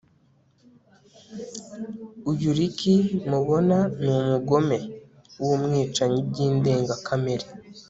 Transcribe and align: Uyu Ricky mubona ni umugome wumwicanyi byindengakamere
Uyu 2.31 2.49
Ricky 2.57 2.95
mubona 3.29 3.77
ni 4.03 4.11
umugome 4.19 4.79
wumwicanyi 5.43 6.19
byindengakamere 6.29 7.45